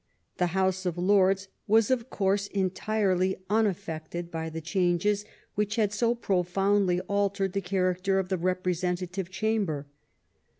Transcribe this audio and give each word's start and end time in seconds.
The 0.37 0.47
House 0.57 0.87
of 0.87 0.97
Lords 0.97 1.47
was, 1.67 1.91
of 1.91 2.09
course, 2.09 2.47
entirely 2.47 3.35
unaffected 3.51 4.31
by 4.31 4.49
the 4.49 4.59
changes 4.59 5.25
which 5.53 5.75
had 5.75 5.93
so 5.93 6.15
pro 6.15 6.41
foundly 6.41 7.01
altered 7.07 7.53
the 7.53 7.61
character 7.61 8.17
of 8.17 8.29
the 8.29 8.37
Representative 8.39 9.29
Chamber. 9.29 9.85